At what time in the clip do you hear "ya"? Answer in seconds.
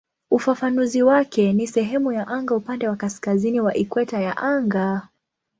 2.11-2.27, 4.19-4.37